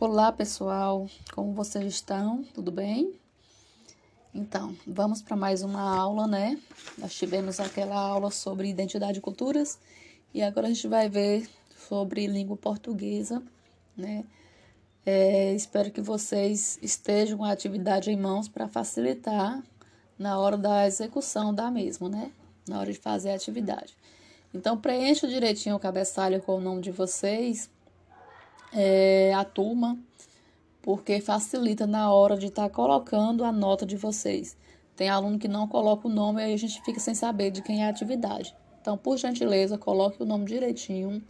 Olá 0.00 0.32
pessoal, 0.32 1.08
como 1.32 1.52
vocês 1.52 1.86
estão? 1.86 2.42
Tudo 2.52 2.72
bem? 2.72 3.14
Então, 4.34 4.74
vamos 4.84 5.22
para 5.22 5.36
mais 5.36 5.62
uma 5.62 5.80
aula, 5.80 6.26
né? 6.26 6.60
Nós 6.98 7.14
tivemos 7.14 7.60
aquela 7.60 7.94
aula 7.94 8.32
sobre 8.32 8.68
identidade 8.68 9.18
e 9.18 9.22
culturas 9.22 9.78
e 10.34 10.42
agora 10.42 10.66
a 10.66 10.70
gente 10.70 10.88
vai 10.88 11.08
ver 11.08 11.48
sobre 11.88 12.26
língua 12.26 12.56
portuguesa, 12.56 13.40
né? 13.96 14.24
É, 15.06 15.54
espero 15.54 15.92
que 15.92 16.00
vocês 16.00 16.76
estejam 16.82 17.38
com 17.38 17.44
a 17.44 17.52
atividade 17.52 18.10
em 18.10 18.16
mãos 18.16 18.48
para 18.48 18.66
facilitar 18.66 19.62
na 20.18 20.40
hora 20.40 20.58
da 20.58 20.88
execução 20.88 21.54
da 21.54 21.70
mesma, 21.70 22.08
né? 22.08 22.32
Na 22.68 22.80
hora 22.80 22.92
de 22.92 22.98
fazer 22.98 23.30
a 23.30 23.36
atividade. 23.36 23.96
Então, 24.52 24.76
preencha 24.76 25.28
direitinho 25.28 25.76
o 25.76 25.80
cabeçalho 25.80 26.42
com 26.42 26.56
o 26.56 26.60
nome 26.60 26.82
de 26.82 26.90
vocês 26.90 27.70
é, 28.74 29.32
a 29.32 29.44
turma, 29.44 29.96
porque 30.82 31.20
facilita 31.20 31.86
na 31.86 32.12
hora 32.12 32.36
de 32.36 32.46
estar 32.46 32.64
tá 32.64 32.68
colocando 32.68 33.44
a 33.44 33.52
nota 33.52 33.86
de 33.86 33.96
vocês. 33.96 34.56
Tem 34.96 35.08
aluno 35.08 35.38
que 35.38 35.48
não 35.48 35.66
coloca 35.66 36.06
o 36.06 36.10
nome 36.10 36.40
e 36.40 36.44
aí 36.44 36.54
a 36.54 36.58
gente 36.58 36.80
fica 36.82 37.00
sem 37.00 37.14
saber 37.14 37.50
de 37.50 37.62
quem 37.62 37.82
é 37.82 37.86
a 37.86 37.90
atividade. 37.90 38.54
Então, 38.80 38.98
por 38.98 39.16
gentileza, 39.16 39.78
coloque 39.78 40.22
o 40.22 40.26
nome 40.26 40.44
direitinho 40.44 41.22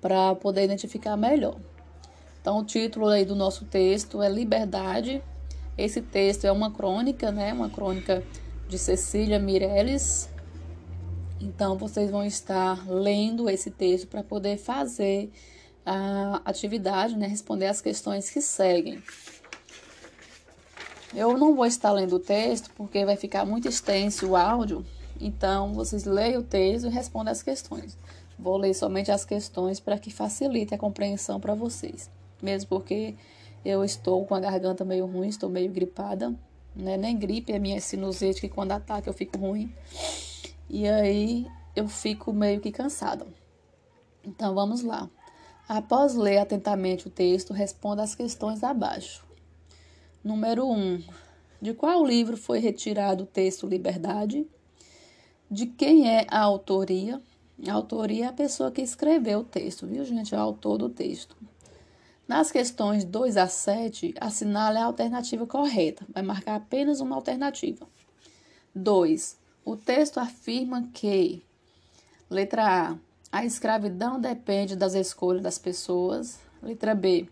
para 0.00 0.34
poder 0.34 0.64
identificar 0.64 1.16
melhor. 1.16 1.56
Então, 2.40 2.58
o 2.58 2.64
título 2.64 3.08
aí 3.08 3.24
do 3.24 3.36
nosso 3.36 3.64
texto 3.66 4.22
é 4.22 4.28
Liberdade. 4.28 5.22
Esse 5.76 6.00
texto 6.00 6.44
é 6.44 6.50
uma 6.50 6.70
crônica, 6.70 7.30
né? 7.30 7.52
Uma 7.52 7.68
crônica 7.68 8.22
de 8.68 8.78
Cecília 8.78 9.38
Mireles. 9.38 10.28
Então, 11.40 11.76
vocês 11.76 12.10
vão 12.10 12.24
estar 12.24 12.88
lendo 12.90 13.48
esse 13.48 13.70
texto 13.70 14.08
para 14.08 14.22
poder 14.22 14.56
fazer 14.56 15.30
a 15.84 16.40
atividade, 16.44 17.16
né, 17.16 17.26
responder 17.26 17.66
as 17.66 17.80
questões 17.80 18.30
que 18.30 18.40
seguem. 18.40 19.02
Eu 21.14 21.36
não 21.36 21.54
vou 21.54 21.66
estar 21.66 21.92
lendo 21.92 22.16
o 22.16 22.20
texto 22.20 22.70
porque 22.76 23.04
vai 23.04 23.16
ficar 23.16 23.44
muito 23.44 23.68
extenso 23.68 24.28
o 24.28 24.36
áudio, 24.36 24.84
então 25.20 25.74
vocês 25.74 26.04
leiam 26.04 26.40
o 26.40 26.44
texto 26.44 26.86
e 26.86 26.90
respondem 26.90 27.30
as 27.32 27.42
questões. 27.42 27.98
Vou 28.38 28.56
ler 28.56 28.74
somente 28.74 29.10
as 29.10 29.24
questões 29.24 29.78
para 29.78 29.98
que 29.98 30.10
facilite 30.10 30.74
a 30.74 30.78
compreensão 30.78 31.38
para 31.38 31.54
vocês, 31.54 32.10
mesmo 32.40 32.68
porque 32.68 33.14
eu 33.64 33.84
estou 33.84 34.24
com 34.24 34.34
a 34.34 34.40
garganta 34.40 34.84
meio 34.84 35.06
ruim, 35.06 35.28
estou 35.28 35.50
meio 35.50 35.70
gripada, 35.70 36.34
né? 36.74 36.96
Nem 36.96 37.16
gripe, 37.16 37.52
é 37.52 37.58
minha 37.58 37.80
sinusite 37.80 38.40
que 38.40 38.48
quando 38.48 38.72
ataca 38.72 39.08
eu 39.08 39.14
fico 39.14 39.38
ruim. 39.38 39.72
E 40.68 40.88
aí 40.88 41.46
eu 41.76 41.86
fico 41.86 42.32
meio 42.32 42.60
que 42.60 42.72
cansada. 42.72 43.26
Então 44.24 44.54
vamos 44.54 44.82
lá. 44.82 45.08
Após 45.68 46.14
ler 46.14 46.38
atentamente 46.38 47.06
o 47.06 47.10
texto, 47.10 47.52
responda 47.52 48.02
as 48.02 48.14
questões 48.14 48.62
abaixo. 48.62 49.24
Número 50.22 50.68
1. 50.68 51.02
De 51.60 51.72
qual 51.72 52.04
livro 52.04 52.36
foi 52.36 52.58
retirado 52.58 53.24
o 53.24 53.26
texto 53.26 53.66
Liberdade? 53.66 54.46
De 55.50 55.66
quem 55.66 56.10
é 56.10 56.26
a 56.28 56.40
autoria? 56.40 57.20
A 57.68 57.72
autoria 57.72 58.24
é 58.24 58.28
a 58.28 58.32
pessoa 58.32 58.72
que 58.72 58.82
escreveu 58.82 59.40
o 59.40 59.44
texto, 59.44 59.86
viu, 59.86 60.04
gente? 60.04 60.34
É 60.34 60.38
o 60.38 60.40
autor 60.40 60.78
do 60.78 60.88
texto. 60.88 61.36
Nas 62.26 62.50
questões 62.50 63.04
2 63.04 63.36
a 63.36 63.46
7, 63.46 64.14
assinale 64.20 64.78
a 64.78 64.84
alternativa 64.84 65.46
correta. 65.46 66.04
Vai 66.08 66.22
marcar 66.22 66.56
apenas 66.56 67.00
uma 67.00 67.14
alternativa. 67.14 67.86
2. 68.74 69.36
O 69.64 69.76
texto 69.76 70.18
afirma 70.18 70.88
que, 70.92 71.42
letra 72.28 72.90
A, 72.90 72.98
a 73.32 73.46
escravidão 73.46 74.20
depende 74.20 74.76
das 74.76 74.92
escolhas 74.92 75.42
das 75.42 75.58
pessoas. 75.58 76.38
Letra 76.62 76.94
B. 76.94 77.26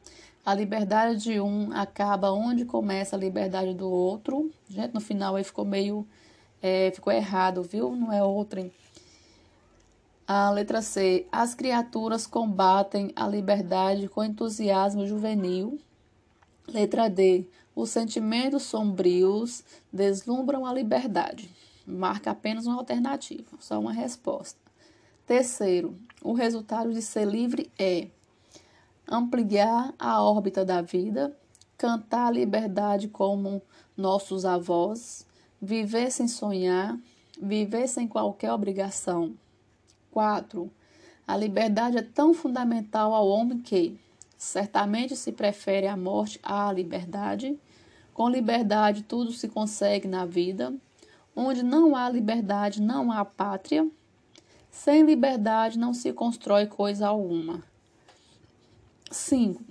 A 0.45 0.55
liberdade 0.55 1.19
de 1.19 1.39
um 1.39 1.71
acaba 1.75 2.33
onde 2.33 2.65
começa 2.65 3.15
a 3.15 3.19
liberdade 3.19 3.75
do 3.75 3.91
outro. 3.91 4.51
Gente, 4.67 4.95
no 4.95 5.01
final 5.01 5.37
aí 5.37 5.45
ficou 5.45 5.63
meio. 5.63 6.09
É, 6.63 6.91
ficou 6.91 7.13
errado, 7.13 7.63
viu? 7.63 7.95
Não 7.95 8.11
é 8.11 8.25
outra. 8.25 8.71
A 10.27 10.51
letra 10.51 10.81
C. 10.81 11.27
As 11.31 11.55
criaturas 11.55 12.27
combatem 12.27 13.13
a 13.15 13.29
liberdade 13.29 14.09
com 14.09 14.25
entusiasmo 14.25 15.07
juvenil. 15.07 15.79
Letra 16.67 17.11
D. 17.11 17.47
Os 17.77 17.91
sentimentos 17.91 18.63
sombrios 18.63 19.63
deslumbram 19.93 20.65
a 20.65 20.73
liberdade. 20.73 21.51
Marca 21.87 22.31
apenas 22.31 22.67
uma 22.67 22.79
alternativa, 22.79 23.51
só 23.61 23.79
uma 23.79 23.93
resposta. 23.93 24.70
Terceiro, 25.31 25.97
o 26.25 26.33
resultado 26.33 26.93
de 26.93 27.01
ser 27.01 27.25
livre 27.25 27.71
é 27.79 28.09
ampliar 29.09 29.95
a 29.97 30.21
órbita 30.21 30.65
da 30.65 30.83
vida, 30.83 31.33
cantar 31.79 32.27
a 32.27 32.31
liberdade 32.33 33.07
como 33.07 33.63
nossos 33.97 34.45
avós, 34.45 35.25
viver 35.63 36.11
sem 36.11 36.27
sonhar, 36.27 36.99
viver 37.41 37.87
sem 37.87 38.09
qualquer 38.09 38.53
obrigação. 38.53 39.33
4. 40.11 40.69
A 41.25 41.37
liberdade 41.37 41.99
é 41.99 42.03
tão 42.03 42.35
fundamental 42.35 43.15
ao 43.15 43.29
homem 43.29 43.61
que 43.61 43.97
certamente 44.37 45.15
se 45.15 45.31
prefere 45.31 45.87
a 45.87 45.97
morte 45.97 46.41
à 46.43 46.73
liberdade. 46.73 47.57
Com 48.13 48.29
liberdade 48.29 49.05
tudo 49.05 49.31
se 49.31 49.49
consegue 49.49 50.09
na 50.09 50.27
vida. 50.27 50.75
Onde 51.37 51.63
não 51.63 51.95
há 51.95 52.11
liberdade, 52.11 52.83
não 52.83 53.13
há 53.13 53.25
pátria. 53.25 53.89
Sem 54.71 55.05
liberdade 55.05 55.79
não 55.79 55.93
se 55.93 56.13
constrói 56.13 56.67
coisa 56.67 57.09
alguma. 57.09 57.63
5. 59.11 59.63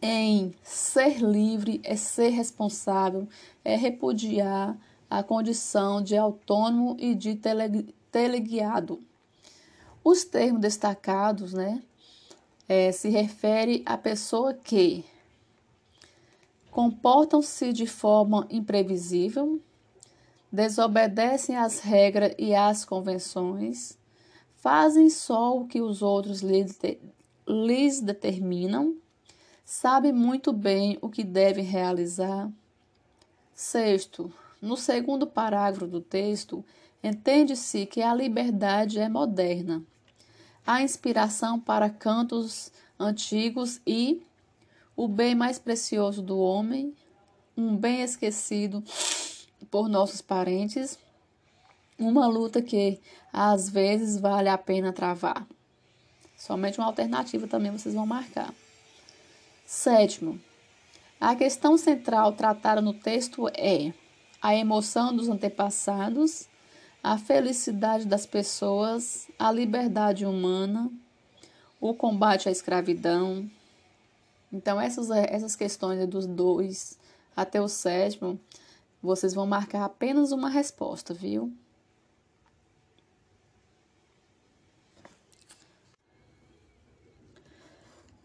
Em 0.00 0.54
ser 0.62 1.18
livre 1.20 1.80
é 1.84 1.96
ser 1.96 2.28
responsável, 2.30 3.28
é 3.64 3.76
repudiar 3.76 4.78
a 5.10 5.22
condição 5.22 6.00
de 6.00 6.16
autônomo 6.16 6.96
e 6.98 7.14
de 7.14 7.34
tele, 7.34 7.94
teleguiado. 8.10 9.00
Os 10.02 10.24
termos 10.24 10.62
destacados, 10.62 11.52
né, 11.52 11.82
é, 12.68 12.92
se 12.92 13.08
refere 13.10 13.82
à 13.84 13.98
pessoa 13.98 14.54
que 14.54 15.04
comportam-se 16.70 17.72
de 17.72 17.86
forma 17.86 18.46
imprevisível, 18.48 19.60
desobedecem 20.52 21.56
às 21.56 21.80
regras 21.80 22.34
e 22.38 22.54
às 22.54 22.84
convenções, 22.84 23.98
fazem 24.56 25.08
só 25.08 25.56
o 25.56 25.66
que 25.66 25.80
os 25.80 26.02
outros 26.02 26.40
lhes 26.40 28.00
determinam, 28.00 28.96
sabem 29.64 30.12
muito 30.12 30.52
bem 30.52 30.98
o 31.00 31.08
que 31.08 31.22
devem 31.22 31.64
realizar. 31.64 32.50
Sexto, 33.54 34.32
no 34.60 34.76
segundo 34.76 35.26
parágrafo 35.26 35.86
do 35.86 36.00
texto, 36.00 36.64
entende-se 37.02 37.86
que 37.86 38.02
a 38.02 38.12
liberdade 38.14 38.98
é 38.98 39.08
moderna. 39.08 39.82
A 40.66 40.82
inspiração 40.82 41.58
para 41.58 41.88
cantos 41.88 42.70
antigos 42.98 43.80
e 43.86 44.22
o 44.94 45.08
bem 45.08 45.34
mais 45.34 45.58
precioso 45.58 46.20
do 46.20 46.38
homem, 46.38 46.94
um 47.56 47.76
bem 47.76 48.02
esquecido 48.02 48.84
por 49.70 49.88
nossos 49.88 50.20
parentes, 50.20 50.98
uma 51.98 52.26
luta 52.26 52.60
que 52.60 52.98
às 53.32 53.68
vezes 53.68 54.18
vale 54.18 54.48
a 54.48 54.58
pena 54.58 54.92
travar. 54.92 55.46
Somente 56.36 56.78
uma 56.78 56.86
alternativa 56.86 57.46
também 57.46 57.70
vocês 57.70 57.94
vão 57.94 58.06
marcar. 58.06 58.52
Sétimo, 59.66 60.40
a 61.20 61.36
questão 61.36 61.76
central 61.76 62.32
tratada 62.32 62.80
no 62.80 62.94
texto 62.94 63.46
é 63.54 63.92
a 64.40 64.54
emoção 64.54 65.14
dos 65.14 65.28
antepassados, 65.28 66.48
a 67.02 67.18
felicidade 67.18 68.06
das 68.06 68.26
pessoas, 68.26 69.28
a 69.38 69.52
liberdade 69.52 70.24
humana, 70.24 70.90
o 71.80 71.94
combate 71.94 72.48
à 72.48 72.52
escravidão. 72.52 73.48
Então, 74.52 74.80
essas, 74.80 75.10
essas 75.10 75.54
questões 75.54 76.06
dos 76.08 76.26
dois 76.26 76.98
até 77.36 77.60
o 77.60 77.68
sétimo 77.68 78.40
vocês 79.02 79.34
vão 79.34 79.46
marcar 79.46 79.84
apenas 79.84 80.32
uma 80.32 80.48
resposta, 80.48 81.14
viu? 81.14 81.52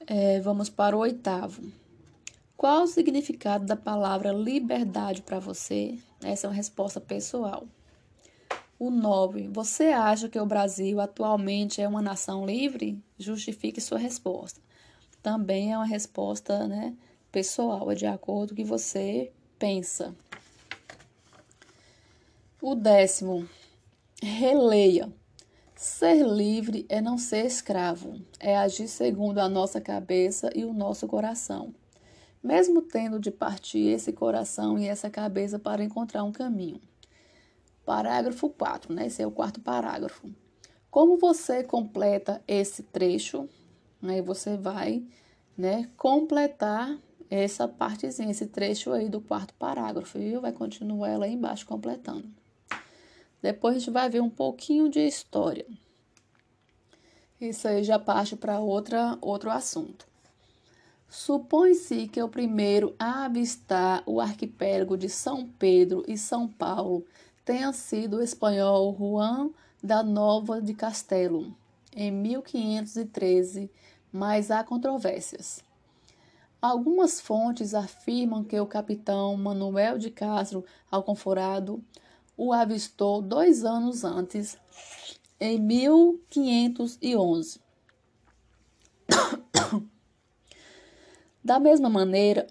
É, 0.08 0.40
vamos 0.42 0.70
para 0.70 0.96
o 0.96 1.00
oitavo. 1.00 1.64
Qual 2.56 2.84
o 2.84 2.88
significado 2.88 3.66
da 3.66 3.76
palavra 3.76 4.32
liberdade 4.32 5.22
para 5.22 5.40
você? 5.40 5.98
Essa 6.24 6.48
é 6.48 6.50
uma 6.50 6.56
resposta 6.56 7.02
pessoal. 7.02 7.68
O 8.78 8.90
9. 8.90 9.48
Você 9.48 9.86
acha 9.86 10.30
que 10.30 10.40
o 10.40 10.46
Brasil 10.46 11.00
atualmente 11.00 11.82
é 11.82 11.88
uma 11.88 12.02
nação 12.02 12.46
livre? 12.46 13.02
Justifique 13.18 13.82
sua 13.82 13.98
resposta. 13.98 14.62
Também 15.24 15.74
é 15.74 15.78
uma 15.78 15.86
resposta 15.86 16.68
né, 16.68 16.96
pessoal, 17.32 17.92
é 17.92 17.96
de 17.96 18.06
acordo 18.06 18.50
com 18.50 18.54
o 18.54 18.58
que 18.58 18.64
você 18.64 19.32
pensa. 19.58 20.16
O 22.68 22.74
décimo, 22.74 23.48
releia. 24.24 25.14
Ser 25.76 26.26
livre 26.26 26.84
é 26.90 27.00
não 27.00 27.16
ser 27.16 27.46
escravo, 27.46 28.20
é 28.40 28.58
agir 28.58 28.88
segundo 28.88 29.38
a 29.38 29.48
nossa 29.48 29.80
cabeça 29.80 30.50
e 30.56 30.66
o 30.66 30.74
nosso 30.74 31.06
coração, 31.06 31.76
mesmo 32.42 32.82
tendo 32.82 33.20
de 33.20 33.30
partir 33.30 33.90
esse 33.90 34.12
coração 34.12 34.80
e 34.80 34.88
essa 34.88 35.12
cabeça 35.12 35.60
para 35.60 35.84
encontrar 35.84 36.24
um 36.24 36.32
caminho. 36.32 36.82
Parágrafo 37.86 38.50
4, 38.50 38.92
né? 38.92 39.06
Esse 39.06 39.22
é 39.22 39.28
o 39.28 39.32
quarto 39.32 39.62
parágrafo. 39.62 40.28
Como 40.90 41.18
você 41.18 41.64
completa 41.64 42.42
esse 42.48 42.82
trecho, 42.82 43.48
aí 44.02 44.24
você 44.24 44.58
vai, 44.58 45.04
né, 45.56 45.88
completar 45.96 46.98
essa 47.30 47.68
partezinha, 47.68 48.32
esse 48.32 48.48
trecho 48.48 48.92
aí 48.92 49.08
do 49.08 49.22
quarto 49.22 49.54
parágrafo, 49.54 50.18
viu? 50.18 50.42
Vai 50.42 50.52
continuar 50.52 51.22
aí 51.22 51.34
embaixo 51.34 51.68
completando. 51.68 52.28
Depois 53.46 53.76
a 53.76 53.78
gente 53.78 53.92
vai 53.92 54.10
ver 54.10 54.24
um 54.24 54.30
pouquinho 54.30 54.90
de 54.90 55.00
história. 55.00 55.68
Isso 57.40 57.68
aí 57.68 57.84
já 57.84 58.00
parte 58.00 58.36
para 58.36 58.60
outra 58.60 59.20
outro 59.22 59.52
assunto. 59.52 60.08
Supõe-se 61.08 62.08
que 62.08 62.20
o 62.24 62.28
primeiro 62.28 62.96
a 62.98 63.26
avistar 63.26 64.02
o 64.08 64.20
arquipélago 64.20 64.98
de 64.98 65.08
São 65.10 65.48
Pedro 65.48 66.04
e 66.08 66.18
São 66.18 66.48
Paulo 66.48 67.06
tenha 67.46 67.72
sido 67.72 68.18
o 68.18 68.24
espanhol 68.24 68.96
Juan 68.98 69.52
da 69.84 70.02
Nova 70.02 70.60
de 70.60 70.74
Castelo, 70.74 71.56
em 71.96 72.10
1513, 72.10 73.70
mas 74.12 74.50
há 74.50 74.64
controvérsias. 74.64 75.64
Algumas 76.60 77.22
fontes 77.22 77.76
afirmam 77.76 78.44
que 78.44 78.60
o 78.60 78.66
capitão 78.66 79.38
Manuel 79.38 80.00
de 80.00 80.10
Castro 80.10 80.66
Alconforado 80.90 81.80
o 82.38 82.54
avistou 82.54 83.22
dois 83.22 83.64
anos 83.64 84.04
antes, 84.04 84.58
em 85.40 85.60
1511. 85.60 87.60
Da 91.44 91.60
mesma 91.60 91.90
maneira, 91.90 92.48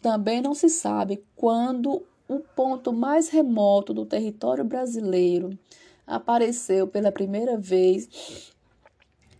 também 0.00 0.40
não 0.40 0.54
se 0.54 0.70
sabe 0.70 1.22
quando 1.36 2.02
o 2.26 2.40
ponto 2.40 2.92
mais 2.92 3.28
remoto 3.28 3.92
do 3.92 4.06
território 4.06 4.64
brasileiro 4.64 5.58
apareceu 6.06 6.88
pela 6.88 7.12
primeira 7.12 7.58
vez 7.58 8.50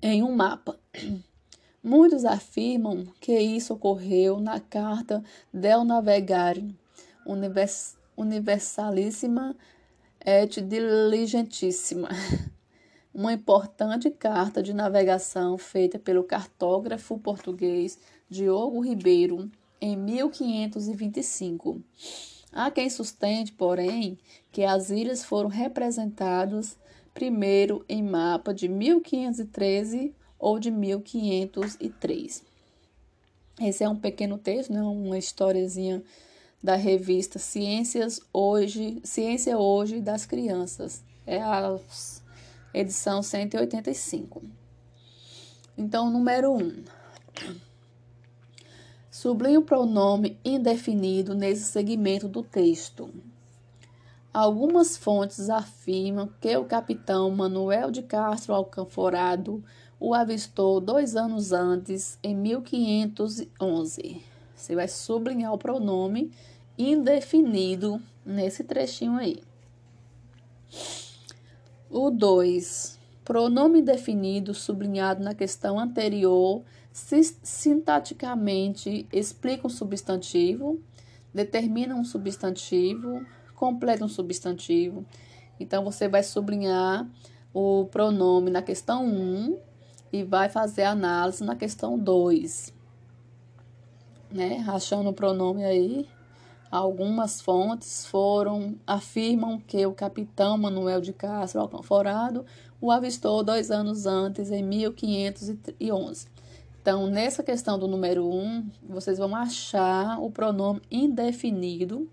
em 0.02 0.22
um 0.22 0.34
mapa. 0.34 0.78
Muitos 1.82 2.26
afirmam 2.26 3.06
que 3.20 3.38
isso 3.38 3.72
ocorreu 3.72 4.38
na 4.38 4.60
carta 4.60 5.24
Del 5.50 5.82
Navegare, 5.82 6.76
univers, 7.24 7.96
universalíssima 8.16 9.56
et 10.24 10.60
diligentíssima, 10.60 12.08
uma 13.12 13.32
importante 13.32 14.10
carta 14.10 14.62
de 14.62 14.72
navegação 14.72 15.56
feita 15.56 15.98
pelo 15.98 16.24
cartógrafo 16.24 17.18
português 17.18 17.98
Diogo 18.28 18.80
Ribeiro 18.80 19.50
em 19.80 19.96
1525. 19.96 21.82
Há 22.52 22.70
quem 22.70 22.90
sustente, 22.90 23.52
porém, 23.52 24.18
que 24.52 24.64
as 24.64 24.90
ilhas 24.90 25.24
foram 25.24 25.48
representadas 25.48 26.76
primeiro 27.14 27.84
em 27.88 28.02
mapa 28.02 28.52
de 28.52 28.68
1513 28.68 30.14
ou 30.38 30.58
de 30.58 30.70
1503. 30.70 32.44
Esse 33.60 33.84
é 33.84 33.88
um 33.88 33.96
pequeno 33.96 34.38
texto, 34.38 34.72
né, 34.72 34.82
uma 34.82 35.18
historiazinha 35.18 36.02
da 36.62 36.74
revista 36.74 37.38
Ciências 37.38 38.20
Hoje, 38.32 39.00
Ciência 39.02 39.56
Hoje 39.58 40.00
das 40.00 40.26
Crianças. 40.26 41.02
É 41.26 41.40
a 41.40 41.78
edição 42.74 43.22
185. 43.22 44.42
Então, 45.76 46.10
número 46.10 46.52
1. 46.52 46.58
Um. 46.58 46.84
Sublinhe 49.10 49.58
o 49.58 49.62
pronome 49.62 50.38
indefinido 50.44 51.34
nesse 51.34 51.64
segmento 51.64 52.28
do 52.28 52.42
texto. 52.42 53.10
Algumas 54.32 54.96
fontes 54.96 55.50
afirmam 55.50 56.30
que 56.40 56.56
o 56.56 56.64
capitão 56.64 57.30
Manuel 57.30 57.90
de 57.90 58.02
Castro 58.02 58.54
Alcanforado 58.54 59.64
o 59.98 60.14
avistou 60.14 60.80
dois 60.80 61.16
anos 61.16 61.52
antes, 61.52 62.18
em 62.22 62.34
1511. 62.34 64.29
Você 64.60 64.74
vai 64.74 64.86
sublinhar 64.86 65.54
o 65.54 65.58
pronome 65.58 66.30
indefinido 66.76 68.00
nesse 68.24 68.62
trechinho 68.62 69.16
aí. 69.16 69.42
O 71.88 72.10
2. 72.10 73.00
Pronome 73.24 73.80
indefinido 73.80 74.52
sublinhado 74.52 75.24
na 75.24 75.34
questão 75.34 75.78
anterior 75.78 76.62
sintaticamente 76.92 79.08
explica 79.10 79.66
um 79.66 79.70
substantivo, 79.70 80.78
determina 81.32 81.94
um 81.94 82.04
substantivo, 82.04 83.24
completa 83.54 84.04
um 84.04 84.08
substantivo. 84.08 85.06
Então, 85.58 85.84
você 85.84 86.06
vai 86.06 86.22
sublinhar 86.22 87.08
o 87.54 87.86
pronome 87.86 88.50
na 88.50 88.60
questão 88.60 89.06
1 89.06 89.58
e 90.12 90.22
vai 90.22 90.50
fazer 90.50 90.82
a 90.82 90.90
análise 90.90 91.42
na 91.42 91.56
questão 91.56 91.98
2. 91.98 92.78
Né? 94.30 94.64
Achando 94.68 95.10
o 95.10 95.12
pronome 95.12 95.64
aí, 95.64 96.08
algumas 96.70 97.40
fontes 97.40 98.06
foram 98.06 98.76
afirmam 98.86 99.58
que 99.58 99.84
o 99.84 99.92
capitão 99.92 100.56
Manuel 100.56 101.00
de 101.00 101.12
Castro 101.12 101.60
Alcanforado 101.60 102.44
o 102.80 102.90
avistou 102.90 103.42
dois 103.42 103.70
anos 103.70 104.06
antes, 104.06 104.50
em 104.50 104.62
1511. 104.62 106.28
Então, 106.80 107.08
nessa 107.08 107.42
questão 107.42 107.78
do 107.78 107.86
número 107.86 108.26
1, 108.26 108.32
um, 108.32 108.70
vocês 108.88 109.18
vão 109.18 109.36
achar 109.36 110.18
o 110.18 110.30
pronome 110.30 110.80
indefinido. 110.90 112.08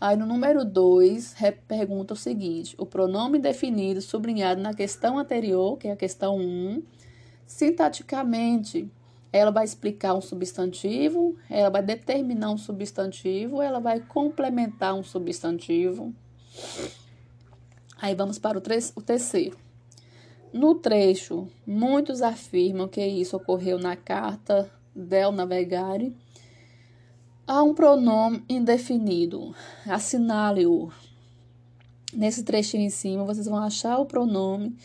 Aí, 0.00 0.16
no 0.16 0.26
número 0.26 0.64
2, 0.64 1.36
pergunta 1.68 2.14
o 2.14 2.16
seguinte: 2.16 2.74
o 2.76 2.84
pronome 2.84 3.38
indefinido 3.38 4.00
sublinhado 4.00 4.60
na 4.60 4.74
questão 4.74 5.16
anterior, 5.16 5.78
que 5.78 5.86
é 5.86 5.92
a 5.92 5.96
questão 5.96 6.36
1, 6.36 6.40
um, 6.40 6.82
Sintaticamente, 7.46 8.90
ela 9.34 9.50
vai 9.50 9.64
explicar 9.64 10.14
um 10.14 10.20
substantivo, 10.20 11.36
ela 11.50 11.68
vai 11.68 11.82
determinar 11.82 12.52
um 12.52 12.56
substantivo, 12.56 13.60
ela 13.60 13.80
vai 13.80 13.98
complementar 13.98 14.94
um 14.94 15.02
substantivo. 15.02 16.14
Aí 18.00 18.14
vamos 18.14 18.38
para 18.38 18.56
o, 18.56 18.62
o 18.94 19.02
terceiro. 19.02 19.58
No 20.52 20.76
trecho, 20.76 21.48
muitos 21.66 22.22
afirmam 22.22 22.86
que 22.86 23.04
isso 23.04 23.36
ocorreu 23.36 23.76
na 23.76 23.96
carta 23.96 24.70
del 24.94 25.32
Navegare. 25.32 26.16
Há 27.44 27.60
um 27.64 27.74
pronome 27.74 28.44
indefinido. 28.48 29.52
Assinale-o. 29.84 30.92
Nesse 32.12 32.44
trechinho 32.44 32.84
em 32.84 32.90
cima, 32.90 33.24
vocês 33.24 33.46
vão 33.46 33.58
achar 33.58 33.98
o 33.98 34.06
pronome 34.06 34.76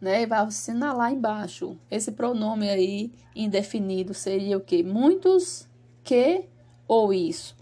né? 0.00 0.22
E 0.22 0.26
vai 0.26 0.40
assinalar 0.40 1.12
embaixo. 1.12 1.76
Esse 1.90 2.12
pronome 2.12 2.68
aí 2.68 3.12
indefinido 3.34 4.14
seria 4.14 4.56
o 4.56 4.60
quê? 4.60 4.82
Muitos 4.82 5.66
que 6.04 6.44
ou 6.86 7.12
isso. 7.12 7.56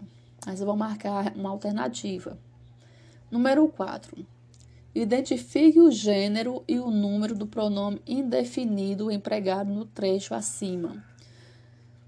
Mas 0.46 0.60
eu 0.60 0.66
vou 0.66 0.76
marcar 0.76 1.34
uma 1.34 1.50
alternativa. 1.50 2.38
Número 3.30 3.66
4. 3.68 4.24
Identifique 4.94 5.80
o 5.80 5.90
gênero 5.90 6.62
e 6.68 6.78
o 6.78 6.90
número 6.90 7.34
do 7.34 7.46
pronome 7.46 8.00
indefinido 8.06 9.10
empregado 9.10 9.72
no 9.72 9.84
trecho 9.84 10.34
acima. 10.34 11.02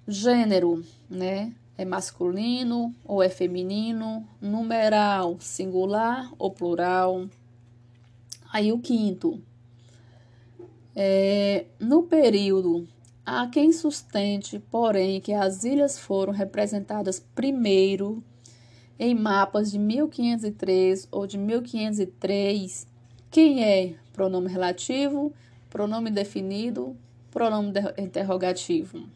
Gênero, 0.07 0.85
né? 1.11 1.53
É 1.77 1.85
masculino 1.85 2.95
ou 3.05 3.23
é 3.23 3.29
feminino? 3.29 4.27
Numeral, 4.41 5.37
singular 5.41 6.33
ou 6.39 6.51
plural? 6.51 7.29
Aí 8.53 8.73
o 8.73 8.79
quinto, 8.79 9.43
é, 10.99 11.67
no 11.79 12.05
período, 12.05 12.89
há 13.25 13.47
quem 13.49 13.71
sustente, 13.71 14.59
porém, 14.59 15.21
que 15.21 15.35
as 15.35 15.63
ilhas 15.63 15.99
foram 15.99 16.33
representadas 16.33 17.21
primeiro 17.35 18.25
em 18.99 19.15
mapas 19.15 19.71
de 19.71 19.79
1503 19.79 21.07
ou 21.13 21.27
de 21.27 21.37
1503. 21.37 22.87
Quem 23.31 23.63
é 23.63 23.95
pronome 24.15 24.49
relativo, 24.49 25.35
pronome 25.69 26.11
definido, 26.11 26.97
pronome 27.31 27.73
de 27.73 27.81
interrogativo. 28.03 29.07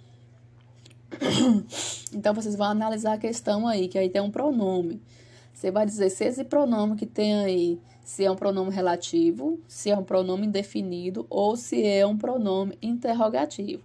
Então, 2.12 2.34
vocês 2.34 2.56
vão 2.56 2.66
analisar 2.66 3.12
a 3.12 3.18
questão 3.18 3.68
aí, 3.68 3.86
que 3.86 3.96
aí 3.96 4.08
tem 4.08 4.20
um 4.20 4.32
pronome. 4.32 5.00
Você 5.54 5.70
vai 5.70 5.86
dizer 5.86 6.10
se 6.10 6.24
esse 6.24 6.42
pronome 6.42 6.96
que 6.96 7.06
tem 7.06 7.34
aí 7.36 7.78
se 8.10 8.24
é 8.24 8.30
um 8.30 8.34
pronome 8.34 8.72
relativo, 8.72 9.60
se 9.68 9.88
é 9.88 9.96
um 9.96 10.02
pronome 10.02 10.44
indefinido 10.44 11.24
ou 11.30 11.56
se 11.56 11.86
é 11.86 12.04
um 12.04 12.18
pronome 12.18 12.76
interrogativo. 12.82 13.84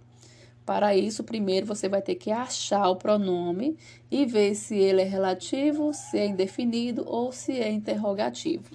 Para 0.64 0.96
isso, 0.96 1.22
primeiro 1.22 1.64
você 1.64 1.88
vai 1.88 2.02
ter 2.02 2.16
que 2.16 2.32
achar 2.32 2.90
o 2.90 2.96
pronome 2.96 3.78
e 4.10 4.26
ver 4.26 4.56
se 4.56 4.74
ele 4.74 5.00
é 5.00 5.04
relativo, 5.04 5.94
se 5.94 6.18
é 6.18 6.26
indefinido 6.26 7.04
ou 7.06 7.30
se 7.30 7.52
é 7.52 7.70
interrogativo. 7.70 8.68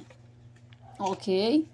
Ok? 0.98 1.67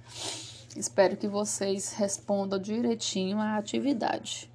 Espero 0.76 1.16
que 1.16 1.28
vocês 1.28 1.94
respondam 1.94 2.58
direitinho 2.58 3.38
a 3.38 3.58
atividade. 3.58 4.50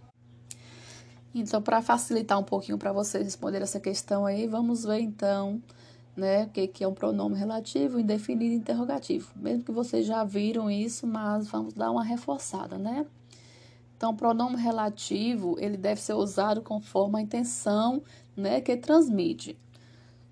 Então, 1.32 1.62
para 1.62 1.80
facilitar 1.80 2.40
um 2.40 2.44
pouquinho 2.44 2.76
para 2.76 2.92
vocês 2.92 3.24
responderem 3.24 3.62
essa 3.62 3.78
questão 3.78 4.26
aí, 4.26 4.48
vamos 4.48 4.82
ver 4.82 4.98
então, 4.98 5.62
né, 6.16 6.47
que, 6.52 6.66
que 6.66 6.85
é 6.85 6.88
um 6.88 6.95
pronome 6.95 7.37
relativo, 7.37 7.99
indefinido 7.99 8.54
e 8.54 8.57
interrogativo. 8.57 9.33
Mesmo 9.37 9.64
que 9.64 9.73
vocês 9.73 10.07
já 10.07 10.25
viram 10.25 10.71
isso, 10.71 11.07
mas 11.07 11.49
vamos 11.49 11.75
dar 11.75 11.90
uma 11.90 12.04
reforçada, 12.04 12.78
né? 12.78 13.07
Então, 13.97 14.11
o 14.12 14.16
pronome 14.16 14.57
relativo, 14.57 15.57
ele 15.59 15.76
deve 15.76 16.00
ser 16.00 16.14
usado 16.14 16.61
conforme 16.61 17.19
a 17.19 17.23
intenção, 17.23 18.02
né, 18.37 18.61
que 18.61 18.76
transmite. 18.76 19.57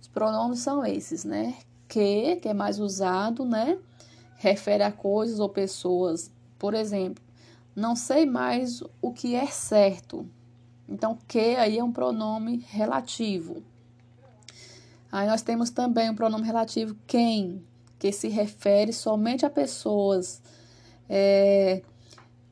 Os 0.01 0.09
pronomes 0.09 0.59
são 0.59 0.85
esses, 0.85 1.25
né? 1.25 1.55
Que, 1.89 2.37
que 2.37 2.49
é 2.49 2.55
mais 2.55 2.79
usado, 2.81 3.45
né? 3.45 3.79
refere 4.41 4.83
a 4.83 4.91
coisas 4.91 5.39
ou 5.39 5.49
pessoas. 5.51 6.33
Por 6.59 6.73
exemplo, 6.73 7.23
não 7.77 7.95
sei 7.95 8.25
mais 8.25 8.83
o 9.01 9.13
que 9.13 9.35
é 9.35 9.47
certo. 9.47 10.27
Então, 10.89 11.17
que 11.29 11.57
aí 11.57 11.79
é 11.79 11.85
um 11.85 11.93
pronome 11.93 12.65
relativo. 12.69 13.63
Aí 15.11 15.27
nós 15.27 15.43
temos 15.43 15.71
também 15.71 16.11
o 16.11 16.15
pronome 16.15 16.45
relativo 16.45 16.97
quem, 17.07 17.65
que 17.99 18.13
se 18.13 18.29
refere 18.29 18.93
somente 18.93 19.45
a 19.45 19.51
pessoas. 19.51 20.41
É, 21.09 21.83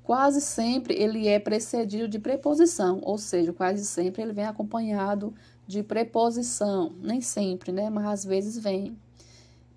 quase 0.03 0.41
sempre 0.41 0.95
ele 0.95 1.29
é 1.29 1.39
precedido 1.39 2.09
de 2.09 2.19
preposição, 2.19 3.01
ou 3.03 3.17
seja, 3.17 3.53
quase 3.53 3.85
sempre 3.85 4.23
ele 4.23 4.33
vem 4.33 4.47
acompanhado 4.47 5.33
de 5.67 5.83
preposição. 5.83 6.93
Nem 7.01 7.21
sempre, 7.21 7.71
né? 7.71 7.89
Mas 7.91 8.07
às 8.07 8.25
vezes 8.25 8.59
vem. 8.59 8.97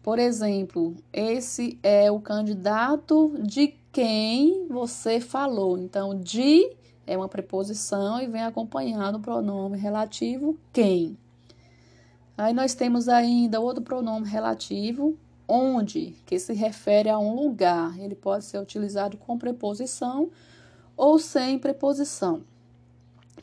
Por 0.01 0.17
exemplo, 0.17 0.95
esse 1.13 1.77
é 1.83 2.09
o 2.09 2.19
candidato 2.19 3.37
de 3.43 3.75
quem 3.91 4.67
você 4.67 5.19
falou. 5.19 5.77
Então, 5.77 6.17
de 6.19 6.75
é 7.05 7.15
uma 7.15 7.27
preposição 7.27 8.19
e 8.21 8.27
vem 8.27 8.41
acompanhando 8.41 9.17
o 9.17 9.19
pronome 9.19 9.77
relativo 9.77 10.57
quem. 10.71 11.17
Aí 12.41 12.55
nós 12.55 12.73
temos 12.73 13.07
ainda 13.07 13.59
outro 13.59 13.83
pronome 13.83 14.27
relativo, 14.27 15.15
onde, 15.47 16.15
que 16.25 16.39
se 16.39 16.53
refere 16.53 17.07
a 17.07 17.19
um 17.19 17.35
lugar. 17.35 17.95
Ele 17.99 18.15
pode 18.15 18.45
ser 18.45 18.57
utilizado 18.57 19.15
com 19.15 19.37
preposição 19.37 20.31
ou 20.97 21.19
sem 21.19 21.59
preposição. 21.59 22.41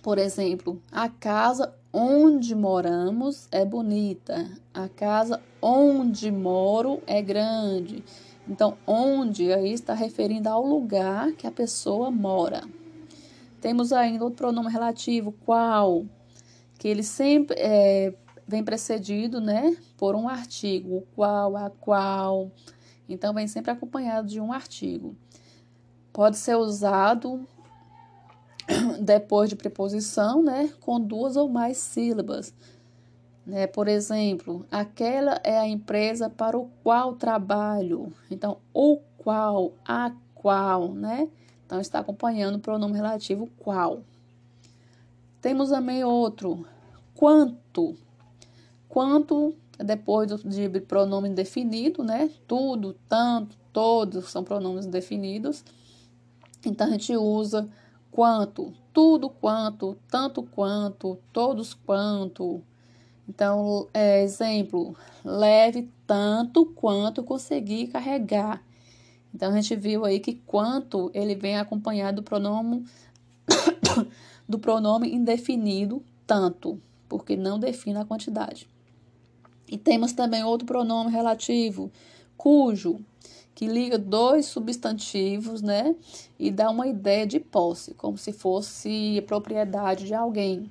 Por 0.02 0.18
exemplo, 0.18 0.82
a 0.90 1.08
casa 1.08 1.72
onde 1.92 2.56
moramos 2.56 3.46
é 3.52 3.64
bonita, 3.64 4.50
a 4.74 4.88
casa 4.88 5.40
onde 5.62 6.32
moro 6.32 7.00
é 7.06 7.22
grande. 7.22 8.02
Então, 8.48 8.76
onde 8.84 9.52
aí 9.52 9.74
está 9.74 9.94
referindo 9.94 10.48
ao 10.48 10.66
lugar 10.66 11.30
que 11.34 11.46
a 11.46 11.52
pessoa 11.52 12.10
mora. 12.10 12.64
Temos 13.60 13.92
ainda 13.92 14.26
o 14.26 14.32
pronome 14.32 14.72
relativo 14.72 15.30
qual, 15.46 16.04
que 16.76 16.88
ele 16.88 17.04
sempre 17.04 17.54
é, 17.60 18.12
vem 18.48 18.64
precedido, 18.64 19.42
né, 19.42 19.76
por 19.98 20.16
um 20.16 20.26
artigo, 20.26 20.96
o 20.96 21.06
qual, 21.14 21.54
a 21.54 21.68
qual. 21.68 22.50
Então, 23.06 23.34
vem 23.34 23.46
sempre 23.46 23.70
acompanhado 23.70 24.26
de 24.26 24.40
um 24.40 24.50
artigo. 24.50 25.14
Pode 26.10 26.38
ser 26.38 26.56
usado 26.56 27.46
depois 29.00 29.50
de 29.50 29.54
preposição, 29.54 30.42
né, 30.42 30.72
com 30.80 30.98
duas 30.98 31.36
ou 31.36 31.46
mais 31.46 31.76
sílabas. 31.76 32.54
Né? 33.46 33.66
Por 33.66 33.86
exemplo, 33.86 34.66
aquela 34.70 35.38
é 35.44 35.58
a 35.58 35.68
empresa 35.68 36.30
para 36.30 36.58
o 36.58 36.70
qual 36.82 37.16
trabalho. 37.16 38.10
Então, 38.30 38.56
o 38.72 38.98
qual, 39.18 39.74
a 39.86 40.10
qual, 40.34 40.92
né? 40.92 41.28
Então, 41.66 41.80
está 41.80 41.98
acompanhando 41.98 42.56
o 42.56 42.60
pronome 42.60 42.94
relativo 42.94 43.46
qual. 43.58 44.00
Temos 45.42 45.68
também 45.68 46.02
outro, 46.02 46.66
quanto. 47.14 47.96
Quanto, 48.88 49.54
depois 49.78 50.28
de 50.42 50.68
pronome 50.80 51.28
indefinido, 51.28 52.02
né? 52.02 52.30
Tudo, 52.46 52.96
tanto, 53.08 53.56
todos 53.72 54.30
são 54.30 54.42
pronomes 54.42 54.86
indefinidos. 54.86 55.64
Então, 56.64 56.88
a 56.88 56.90
gente 56.90 57.16
usa 57.16 57.68
quanto, 58.10 58.72
tudo 58.92 59.28
quanto, 59.28 59.96
tanto 60.10 60.42
quanto, 60.42 61.18
todos 61.32 61.74
quanto. 61.74 62.62
Então, 63.28 63.86
é, 63.92 64.22
exemplo, 64.22 64.96
leve 65.24 65.90
tanto 66.06 66.64
quanto 66.66 67.22
conseguir 67.22 67.88
carregar. 67.88 68.62
Então, 69.34 69.52
a 69.52 69.60
gente 69.60 69.76
viu 69.76 70.04
aí 70.04 70.18
que 70.18 70.34
quanto 70.46 71.10
ele 71.12 71.34
vem 71.34 71.58
acompanhado 71.58 72.22
do 72.22 72.24
pronome 72.24 72.84
do 74.48 74.58
pronome 74.58 75.14
indefinido 75.14 76.02
tanto, 76.26 76.80
porque 77.08 77.36
não 77.36 77.58
define 77.58 77.98
a 77.98 78.04
quantidade. 78.04 78.68
E 79.70 79.76
temos 79.76 80.12
também 80.12 80.42
outro 80.42 80.66
pronome 80.66 81.10
relativo, 81.10 81.90
cujo 82.36 83.00
que 83.54 83.66
liga 83.66 83.98
dois 83.98 84.46
substantivos, 84.46 85.60
né? 85.60 85.96
E 86.38 86.48
dá 86.48 86.70
uma 86.70 86.86
ideia 86.86 87.26
de 87.26 87.40
posse, 87.40 87.92
como 87.94 88.16
se 88.16 88.32
fosse 88.32 89.20
propriedade 89.26 90.06
de 90.06 90.14
alguém. 90.14 90.70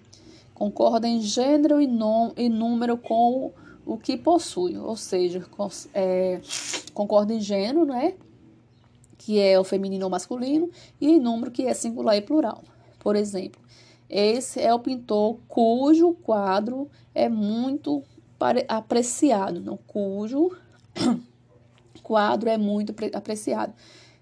Concorda 0.53 1.05
em 1.05 1.21
gênero 1.21 1.81
e, 1.81 1.89
e 2.37 2.47
número 2.47 2.97
com 2.97 3.51
o, 3.85 3.93
o 3.93 3.97
que 3.97 4.15
possui, 4.15 4.77
ou 4.77 4.95
seja, 4.95 5.45
é, 5.93 6.39
concorda 6.93 7.33
em 7.33 7.41
gênero, 7.41 7.85
né? 7.85 8.13
Que 9.17 9.37
é 9.37 9.59
o 9.59 9.65
feminino 9.65 10.05
ou 10.05 10.09
masculino, 10.09 10.69
e 11.01 11.09
em 11.09 11.19
número, 11.19 11.51
que 11.51 11.63
é 11.63 11.73
singular 11.73 12.15
e 12.15 12.21
plural. 12.21 12.63
Por 12.99 13.17
exemplo, 13.17 13.61
esse 14.09 14.61
é 14.61 14.73
o 14.73 14.79
pintor 14.79 15.37
cujo 15.49 16.13
quadro 16.23 16.89
é 17.13 17.27
muito 17.27 18.01
apreciado, 18.67 19.59
não 19.59 19.77
cujo 19.77 20.51
quadro 22.03 22.49
é 22.49 22.57
muito 22.57 22.93
apreciado. 23.13 23.73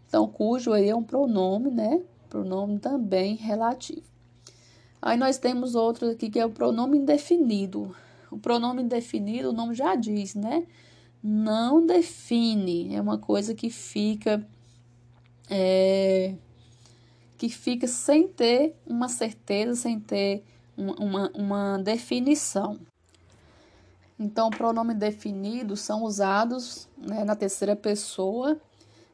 Então, 0.08 0.28
cujo 0.28 0.72
aí 0.72 0.90
é 0.90 0.96
um 0.96 1.04
pronome, 1.04 1.70
né? 1.70 2.02
Pronome 2.30 2.80
também 2.80 3.36
relativo. 3.36 4.04
Aí 5.02 5.18
nós 5.18 5.38
temos 5.38 5.76
outro 5.76 6.10
aqui 6.10 6.30
que 6.30 6.40
é 6.40 6.46
o 6.46 6.50
pronome 6.50 6.98
indefinido. 6.98 7.96
O 8.32 8.38
pronome 8.38 8.82
indefinido, 8.82 9.50
o 9.50 9.54
nome 9.54 9.76
já 9.76 9.96
diz, 9.96 10.34
né? 10.34 10.66
Não 11.22 11.86
define. 11.86 12.96
É 12.96 13.02
uma 13.02 13.18
coisa 13.18 13.54
que 13.54 13.70
fica. 13.70 14.46
É, 15.50 16.34
que 17.38 17.50
fica 17.50 17.88
sem 17.88 18.28
ter 18.28 18.76
uma 18.86 19.08
certeza, 19.08 19.76
sem 19.76 20.00
ter 20.00 20.44
uma, 20.76 20.96
uma, 20.96 21.32
uma 21.36 21.78
definição. 21.78 22.80
Então, 24.18 24.50
pronome 24.50 24.94
definido 24.94 25.76
são 25.76 26.04
usados 26.04 26.88
né, 26.98 27.24
na 27.24 27.36
terceira 27.36 27.76
pessoa. 27.76 28.60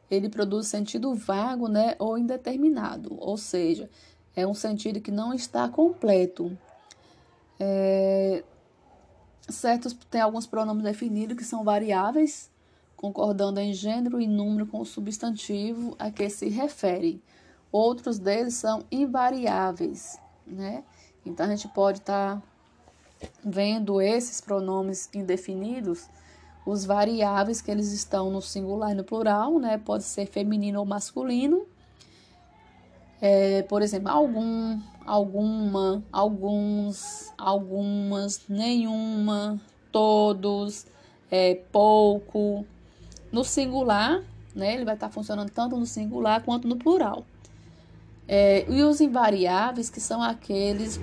Ele 0.09 0.29
produz 0.29 0.67
sentido 0.67 1.15
vago 1.15 1.67
né, 1.67 1.95
ou 1.97 2.17
indeterminado, 2.17 3.15
ou 3.19 3.37
seja, 3.37 3.89
é 4.35 4.45
um 4.45 4.53
sentido 4.53 5.01
que 5.01 5.11
não 5.11 5.33
está 5.33 5.67
completo. 5.67 6.57
É, 7.59 8.43
certos 9.49 9.93
tem 10.09 10.21
alguns 10.21 10.45
pronomes 10.45 10.83
definidos 10.83 11.37
que 11.37 11.43
são 11.43 11.63
variáveis, 11.63 12.51
concordando 12.95 13.59
em 13.59 13.73
gênero 13.73 14.21
e 14.21 14.27
número 14.27 14.67
com 14.67 14.79
o 14.79 14.85
substantivo 14.85 15.95
a 15.97 16.11
que 16.11 16.29
se 16.29 16.49
refere. 16.49 17.21
Outros 17.71 18.19
deles 18.19 18.55
são 18.55 18.83
invariáveis, 18.91 20.19
né? 20.45 20.83
Então 21.25 21.45
a 21.45 21.49
gente 21.49 21.67
pode 21.69 21.99
estar 21.99 22.35
tá 22.35 22.43
vendo 23.43 24.01
esses 24.01 24.41
pronomes 24.41 25.09
indefinidos, 25.13 26.07
os 26.65 26.85
variáveis 26.85 27.61
que 27.61 27.71
eles 27.71 27.91
estão 27.91 28.29
no 28.29 28.41
singular 28.41 28.91
e 28.91 28.95
no 28.95 29.03
plural, 29.03 29.57
né? 29.59 29.77
Pode 29.77 30.03
ser 30.03 30.27
feminino 30.27 30.79
ou 30.79 30.85
masculino. 30.85 31.65
É, 33.19 33.63
por 33.63 33.81
exemplo, 33.81 34.09
algum, 34.09 34.79
alguma, 35.05 36.03
alguns, 36.11 37.31
algumas, 37.37 38.41
nenhuma, 38.47 39.59
todos, 39.91 40.85
é, 41.29 41.55
pouco. 41.71 42.65
No 43.31 43.43
singular, 43.43 44.23
né? 44.53 44.73
Ele 44.73 44.85
vai 44.85 44.95
estar 44.95 45.09
funcionando 45.09 45.49
tanto 45.49 45.77
no 45.77 45.85
singular 45.85 46.43
quanto 46.43 46.67
no 46.67 46.75
plural. 46.75 47.25
É, 48.27 48.65
e 48.69 48.83
os 48.83 49.01
invariáveis, 49.01 49.89
que 49.89 49.99
são 49.99 50.21
aqueles 50.21 50.99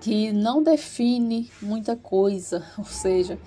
que 0.00 0.32
não 0.32 0.62
define 0.62 1.50
muita 1.60 1.96
coisa, 1.96 2.64
ou 2.78 2.84
seja, 2.84 3.38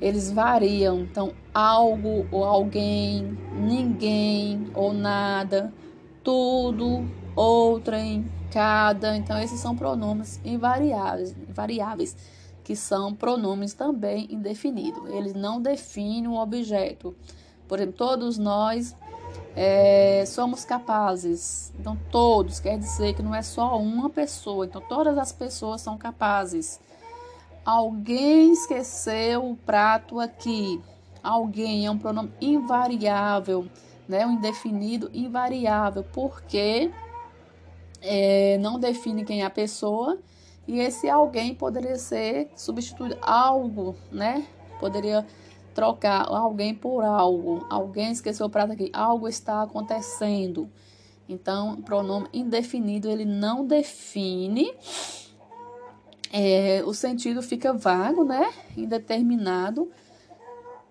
eles 0.00 0.30
variam. 0.30 1.00
Então, 1.00 1.32
algo 1.52 2.26
ou 2.30 2.44
alguém, 2.44 3.36
ninguém 3.54 4.70
ou 4.74 4.92
nada, 4.92 5.72
tudo, 6.22 7.08
outrem, 7.34 8.26
cada. 8.52 9.16
Então, 9.16 9.38
esses 9.38 9.60
são 9.60 9.76
pronomes 9.76 10.40
invariáveis, 10.44 11.34
variáveis, 11.48 12.16
que 12.62 12.76
são 12.76 13.14
pronomes 13.14 13.74
também 13.74 14.28
indefinidos. 14.30 15.08
Eles 15.10 15.34
não 15.34 15.60
definem 15.60 16.28
um 16.28 16.36
objeto. 16.36 17.16
Por 17.66 17.78
exemplo, 17.78 17.96
todos 17.96 18.38
nós 18.38 18.94
É, 19.60 20.24
somos 20.24 20.64
capazes. 20.64 21.72
Então, 21.80 21.98
todos 22.12 22.60
quer 22.60 22.78
dizer 22.78 23.14
que 23.14 23.22
não 23.24 23.34
é 23.34 23.42
só 23.42 23.76
uma 23.76 24.08
pessoa. 24.08 24.64
Então, 24.64 24.80
todas 24.80 25.18
as 25.18 25.32
pessoas 25.32 25.80
são 25.80 25.98
capazes. 25.98 26.78
Alguém 27.64 28.52
esqueceu 28.52 29.50
o 29.50 29.56
prato 29.56 30.20
aqui. 30.20 30.80
Alguém 31.24 31.86
é 31.86 31.90
um 31.90 31.98
pronome 31.98 32.32
invariável, 32.40 33.66
né? 34.08 34.24
Um 34.24 34.34
indefinido 34.34 35.10
invariável, 35.12 36.04
porque 36.12 36.92
é, 38.00 38.58
não 38.58 38.78
define 38.78 39.24
quem 39.24 39.42
é 39.42 39.44
a 39.44 39.50
pessoa. 39.50 40.20
E 40.68 40.78
esse 40.78 41.10
alguém 41.10 41.52
poderia 41.52 41.96
ser 41.96 42.48
substituído 42.54 43.18
algo, 43.20 43.96
né? 44.12 44.46
Poderia 44.78 45.26
trocar 45.78 46.26
alguém 46.28 46.74
por 46.74 47.04
algo. 47.04 47.64
Alguém 47.70 48.10
esqueceu 48.10 48.46
o 48.46 48.50
prato 48.50 48.72
aqui. 48.72 48.90
Algo 48.92 49.28
está 49.28 49.62
acontecendo. 49.62 50.68
Então, 51.28 51.76
pronome 51.82 52.26
indefinido 52.32 53.08
ele 53.08 53.24
não 53.24 53.64
define. 53.64 54.74
É, 56.32 56.82
o 56.84 56.92
sentido 56.92 57.40
fica 57.42 57.72
vago, 57.72 58.24
né? 58.24 58.52
Indeterminado. 58.76 59.88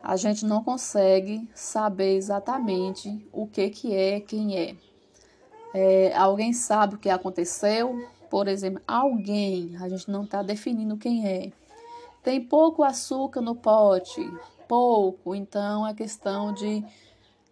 A 0.01 0.15
gente 0.15 0.45
não 0.45 0.63
consegue 0.63 1.45
saber 1.53 2.15
exatamente 2.15 3.27
o 3.33 3.45
que, 3.45 3.69
que 3.69 3.93
é, 3.93 4.21
quem 4.21 4.57
é. 4.57 4.75
é 5.73 6.15
alguém 6.15 6.53
sabe 6.53 6.95
o 6.95 6.97
que 6.97 7.09
aconteceu? 7.09 8.07
Por 8.29 8.47
exemplo, 8.47 8.81
alguém, 8.87 9.75
a 9.81 9.89
gente 9.89 10.09
não 10.09 10.23
está 10.23 10.41
definindo 10.41 10.95
quem 10.95 11.27
é. 11.27 11.51
Tem 12.23 12.39
pouco 12.39 12.85
açúcar 12.85 13.41
no 13.41 13.53
pote 13.53 14.25
pouco, 14.67 15.33
então 15.33 15.87
é 15.87 15.93
questão 15.93 16.53
de 16.53 16.83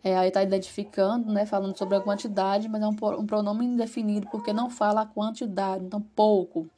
é, 0.03 0.15
aí 0.15 0.27
está 0.27 0.43
identificando, 0.43 1.33
né, 1.33 1.47
falando 1.47 1.75
sobre 1.75 1.97
a 1.97 2.01
quantidade, 2.01 2.69
mas 2.69 2.83
é 2.83 2.87
um, 2.87 2.95
um 3.19 3.25
pronome 3.25 3.65
indefinido 3.65 4.27
porque 4.29 4.53
não 4.53 4.69
fala 4.69 5.01
a 5.01 5.05
quantidade, 5.05 5.83
então 5.83 5.99
pouco. 5.99 6.69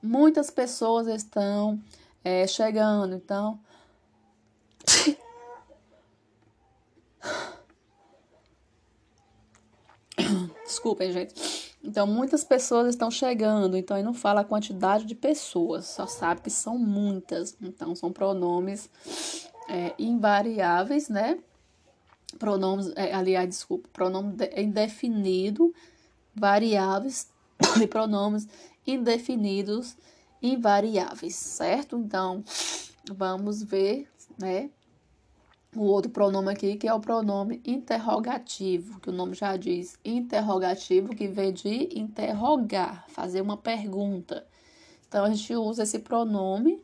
Muitas 0.00 0.48
pessoas 0.48 1.08
estão 1.08 1.82
é, 2.22 2.46
chegando, 2.46 3.16
então. 3.16 3.58
Desculpem, 10.64 11.10
gente. 11.10 11.34
Então, 11.88 12.06
muitas 12.06 12.44
pessoas 12.44 12.88
estão 12.88 13.10
chegando, 13.10 13.74
então 13.74 13.96
aí 13.96 14.02
não 14.02 14.12
fala 14.12 14.42
a 14.42 14.44
quantidade 14.44 15.06
de 15.06 15.14
pessoas, 15.14 15.86
só 15.86 16.06
sabe 16.06 16.42
que 16.42 16.50
são 16.50 16.76
muitas. 16.76 17.56
Então, 17.62 17.96
são 17.96 18.12
pronomes 18.12 18.90
é, 19.70 19.94
invariáveis, 19.98 21.08
né? 21.08 21.38
Pronomes, 22.38 22.92
é, 22.94 23.14
aliás, 23.14 23.48
desculpa, 23.48 23.88
pronome 23.90 24.36
indefinido, 24.54 25.74
variáveis 26.34 27.32
e 27.82 27.86
pronomes 27.86 28.46
indefinidos 28.86 29.96
invariáveis, 30.42 31.36
certo? 31.36 31.96
Então, 31.96 32.44
vamos 33.10 33.62
ver, 33.62 34.06
né? 34.38 34.68
O 35.74 35.82
outro 35.82 36.10
pronome 36.10 36.50
aqui, 36.50 36.76
que 36.76 36.88
é 36.88 36.94
o 36.94 37.00
pronome 37.00 37.60
interrogativo, 37.64 39.00
que 39.00 39.10
o 39.10 39.12
nome 39.12 39.34
já 39.34 39.56
diz 39.56 39.98
interrogativo, 40.04 41.14
que 41.14 41.28
vem 41.28 41.52
de 41.52 41.98
interrogar, 41.98 43.04
fazer 43.08 43.40
uma 43.40 43.56
pergunta. 43.56 44.46
Então, 45.06 45.24
a 45.24 45.30
gente 45.30 45.54
usa 45.54 45.82
esse 45.82 45.98
pronome, 45.98 46.82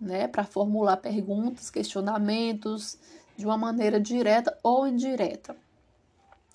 né, 0.00 0.26
para 0.26 0.44
formular 0.44 0.96
perguntas, 0.96 1.70
questionamentos, 1.70 2.98
de 3.36 3.46
uma 3.46 3.56
maneira 3.56 4.00
direta 4.00 4.56
ou 4.62 4.86
indireta. 4.86 5.56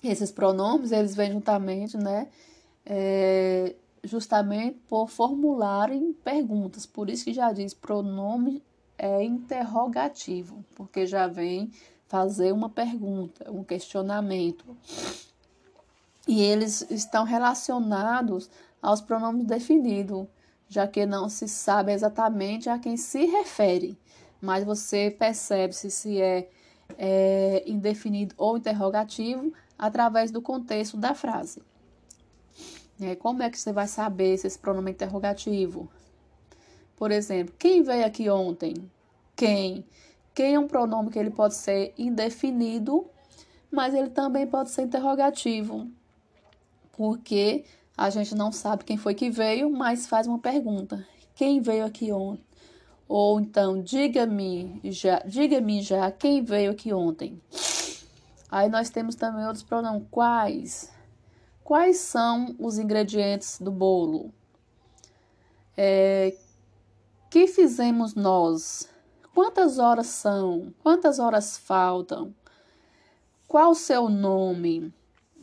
Esses 0.02 0.30
pronomes, 0.30 0.92
eles 0.92 1.14
vêm 1.14 1.32
juntamente, 1.32 1.96
né, 1.96 2.28
é, 2.84 3.74
justamente 4.04 4.78
por 4.88 5.08
formularem 5.08 6.12
perguntas. 6.12 6.86
Por 6.86 7.10
isso 7.10 7.24
que 7.24 7.32
já 7.32 7.52
diz 7.52 7.74
pronome 7.74 8.62
é 8.98 9.22
interrogativo, 9.22 10.64
porque 10.74 11.06
já 11.06 11.28
vem 11.28 11.70
fazer 12.08 12.52
uma 12.52 12.68
pergunta, 12.68 13.50
um 13.50 13.62
questionamento. 13.62 14.76
E 16.26 16.42
eles 16.42 16.84
estão 16.90 17.24
relacionados 17.24 18.50
aos 18.82 19.00
pronomes 19.00 19.46
definidos, 19.46 20.26
já 20.68 20.86
que 20.86 21.06
não 21.06 21.28
se 21.28 21.48
sabe 21.48 21.92
exatamente 21.92 22.68
a 22.68 22.78
quem 22.78 22.96
se 22.96 23.24
refere, 23.24 23.96
mas 24.40 24.64
você 24.64 25.14
percebe 25.16 25.72
se, 25.72 25.90
se 25.90 26.20
é, 26.20 26.50
é 26.98 27.62
indefinido 27.66 28.34
ou 28.36 28.58
interrogativo 28.58 29.52
através 29.78 30.30
do 30.30 30.42
contexto 30.42 30.96
da 30.96 31.14
frase. 31.14 31.62
É, 33.00 33.14
como 33.14 33.42
é 33.42 33.50
que 33.50 33.58
você 33.58 33.72
vai 33.72 33.86
saber 33.86 34.36
se 34.36 34.46
esse 34.46 34.58
pronome 34.58 34.90
é 34.90 34.94
interrogativo? 34.94 35.88
Por 36.98 37.12
exemplo, 37.12 37.54
quem 37.56 37.84
veio 37.84 38.04
aqui 38.04 38.28
ontem? 38.28 38.74
Quem? 39.36 39.84
Quem 40.34 40.56
é 40.56 40.58
um 40.58 40.66
pronome 40.66 41.10
que 41.10 41.18
ele 41.18 41.30
pode 41.30 41.54
ser 41.54 41.94
indefinido, 41.96 43.06
mas 43.70 43.94
ele 43.94 44.10
também 44.10 44.44
pode 44.48 44.70
ser 44.70 44.82
interrogativo. 44.82 45.88
Porque 46.92 47.64
a 47.96 48.10
gente 48.10 48.34
não 48.34 48.50
sabe 48.50 48.82
quem 48.82 48.96
foi 48.96 49.14
que 49.14 49.30
veio, 49.30 49.70
mas 49.70 50.08
faz 50.08 50.26
uma 50.26 50.40
pergunta. 50.40 51.06
Quem 51.36 51.60
veio 51.60 51.84
aqui 51.84 52.10
ontem? 52.10 52.44
Ou 53.06 53.40
então, 53.40 53.80
diga-me 53.80 54.80
já, 54.84 55.20
diga-me 55.20 55.80
já 55.80 56.10
quem 56.10 56.42
veio 56.42 56.72
aqui 56.72 56.92
ontem. 56.92 57.40
Aí 58.50 58.68
nós 58.68 58.90
temos 58.90 59.14
também 59.14 59.46
outros 59.46 59.62
pronomes. 59.62 60.02
Quais? 60.10 60.92
Quais 61.62 61.98
são 61.98 62.56
os 62.58 62.76
ingredientes 62.76 63.60
do 63.60 63.70
bolo? 63.70 64.32
É, 65.76 66.34
que 67.30 67.46
fizemos 67.46 68.14
nós? 68.14 68.88
Quantas 69.34 69.78
horas 69.78 70.06
são? 70.06 70.72
Quantas 70.82 71.18
horas 71.18 71.56
faltam? 71.56 72.34
Qual 73.46 73.70
o 73.70 73.74
seu 73.74 74.08
nome? 74.08 74.92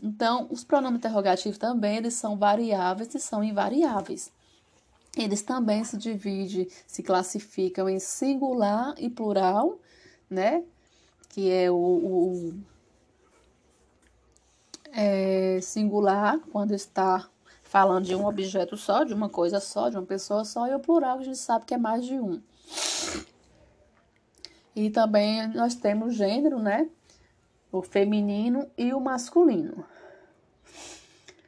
Então, 0.02 0.48
os 0.52 0.63
pronomes 0.63 0.98
interrogativos 0.98 1.58
também 1.58 1.98
eles 1.98 2.13
são 2.13 2.38
variáveis 2.38 3.13
e 3.15 3.19
são 3.19 3.43
invariáveis. 3.43 4.32
Eles 5.17 5.41
também 5.41 5.84
se 5.84 5.98
dividem, 5.98 6.67
se 6.86 7.02
classificam 7.02 7.88
em 7.88 8.00
singular 8.00 8.93
e 8.98 9.10
plural, 9.10 9.80
né? 10.30 10.63
Que 11.30 11.50
é 11.50 11.71
o, 11.71 11.76
o 11.76 12.54
é 14.91 15.60
singular 15.62 16.39
quando 16.52 16.74
está 16.74 17.30
falando 17.76 18.06
de 18.06 18.16
um 18.16 18.26
objeto 18.26 18.78
só, 18.78 19.04
de 19.04 19.14
uma 19.14 19.28
coisa 19.28 19.60
só, 19.60 19.90
de 19.90 19.98
uma 19.98 20.06
pessoa 20.06 20.46
só, 20.46 20.66
e 20.66 20.74
o 20.74 20.80
plural 20.80 21.20
a 21.20 21.24
gente 21.24 21.38
sabe 21.38 21.66
que 21.66 21.74
é 21.74 21.78
mais 21.78 22.06
de 22.06 22.18
um. 22.18 22.42
E 24.74 24.90
também 24.90 25.46
nós 25.50 25.76
temos 25.76 26.16
gênero, 26.16 26.58
né? 26.58 26.90
O 27.74 27.82
feminino 27.82 28.66
e 28.78 28.94
o 28.94 29.02
masculino. 29.02 29.84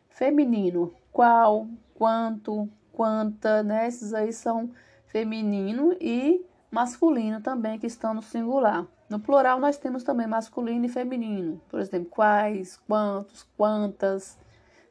Feminino, 0.10 0.94
qual, 1.14 1.66
quanto, 1.96 2.68
quanta, 2.92 3.64
né? 3.64 3.88
Esses 3.88 4.14
aí 4.14 4.34
são 4.34 4.70
feminino 5.06 5.96
e 5.98 6.46
masculino 6.70 7.40
também, 7.40 7.80
que 7.80 7.88
estão 7.88 8.14
no 8.14 8.22
singular. 8.22 8.86
No 9.10 9.18
plural, 9.18 9.62
nós 9.62 9.78
temos 9.78 10.04
também 10.04 10.28
masculino 10.28 10.88
e 10.88 10.90
feminino. 10.90 11.62
Por 11.70 11.80
exemplo, 11.80 12.10
quais, 12.10 12.76
quantos, 12.86 13.48
quantas, 13.56 14.38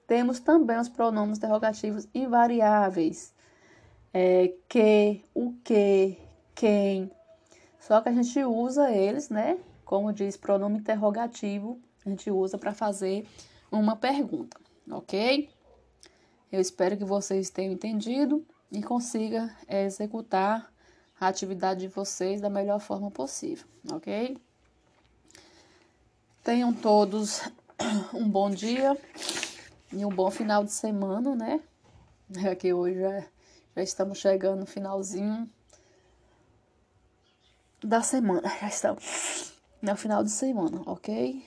temos 0.06 0.38
também 0.40 0.78
os 0.78 0.88
pronomes 0.88 1.38
interrogativos 1.38 2.06
invariáveis. 2.14 3.34
É, 4.14 4.54
que, 4.68 5.22
o 5.34 5.52
que, 5.62 6.16
quem. 6.54 7.10
Só 7.78 8.00
que 8.00 8.08
a 8.08 8.12
gente 8.12 8.42
usa 8.44 8.90
eles, 8.90 9.28
né? 9.28 9.58
Como 9.84 10.12
diz 10.12 10.36
pronome 10.36 10.78
interrogativo, 10.78 11.78
a 12.04 12.08
gente 12.08 12.30
usa 12.30 12.56
para 12.56 12.72
fazer 12.72 13.26
uma 13.70 13.94
pergunta, 13.94 14.58
ok? 14.90 15.50
Eu 16.50 16.60
espero 16.60 16.96
que 16.96 17.04
vocês 17.04 17.50
tenham 17.50 17.72
entendido 17.72 18.44
e 18.72 18.82
consiga 18.82 19.54
executar 19.68 20.72
a 21.20 21.28
atividade 21.28 21.80
de 21.80 21.88
vocês 21.88 22.40
da 22.40 22.48
melhor 22.48 22.80
forma 22.80 23.10
possível, 23.10 23.66
ok? 23.92 24.38
Tenham 26.42 26.72
todos 26.72 27.42
um 28.14 28.28
bom 28.28 28.50
dia 28.50 28.96
e 29.96 30.04
um 30.04 30.10
bom 30.10 30.30
final 30.30 30.62
de 30.62 30.72
semana, 30.72 31.34
né? 31.34 31.60
É 32.44 32.54
que 32.54 32.72
hoje 32.72 33.00
já, 33.00 33.24
já 33.74 33.82
estamos 33.82 34.18
chegando 34.18 34.60
no 34.60 34.66
finalzinho 34.66 35.48
da 37.82 38.02
semana. 38.02 38.48
Já 38.60 38.68
estamos 38.68 39.54
no 39.80 39.96
final 39.96 40.22
de 40.22 40.30
semana, 40.30 40.82
ok? 40.86 41.46